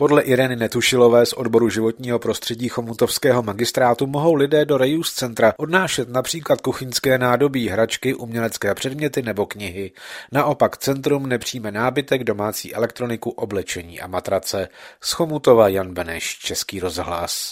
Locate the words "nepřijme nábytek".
11.26-12.24